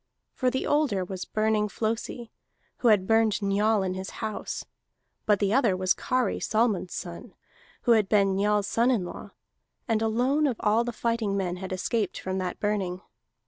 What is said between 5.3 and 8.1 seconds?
the other was Kari Solmund's son, who had